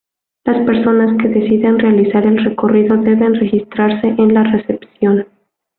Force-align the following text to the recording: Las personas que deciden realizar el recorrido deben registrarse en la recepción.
Las 0.45 0.65
personas 0.65 1.15
que 1.21 1.27
deciden 1.27 1.77
realizar 1.77 2.25
el 2.25 2.43
recorrido 2.43 2.97
deben 2.97 3.35
registrarse 3.35 4.07
en 4.07 4.33
la 4.33 4.41
recepción. 4.45 5.27